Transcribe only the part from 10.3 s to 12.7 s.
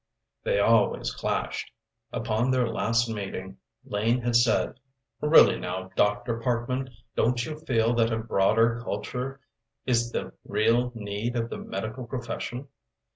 real need of the medical profession?"